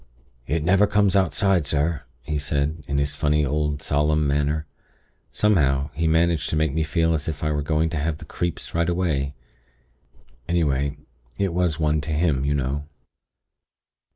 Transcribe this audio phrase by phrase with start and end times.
[0.47, 4.65] "'It never comes outside, sir,' he said, in his funny, old, solemn manner.
[5.29, 8.25] Somehow, he managed to make me feel as if I were going to have the
[8.25, 9.35] 'creeps' right away.
[10.47, 10.97] Anyway,
[11.37, 12.85] it was one to him, you know.